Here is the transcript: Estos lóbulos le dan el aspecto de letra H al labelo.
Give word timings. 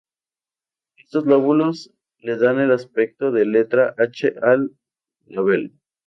Estos 0.97 1.27
lóbulos 1.27 1.93
le 2.21 2.35
dan 2.35 2.59
el 2.59 2.71
aspecto 2.71 3.31
de 3.31 3.45
letra 3.45 3.93
H 3.99 4.33
al 4.41 4.75
labelo. 5.27 5.69